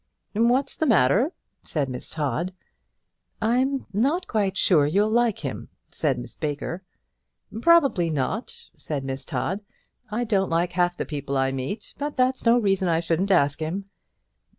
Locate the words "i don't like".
10.09-10.71